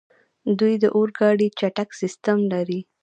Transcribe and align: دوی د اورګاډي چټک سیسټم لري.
دوی 0.59 0.73
د 0.83 0.85
اورګاډي 0.97 1.47
چټک 1.59 1.89
سیسټم 2.01 2.37
لري. 2.53 2.79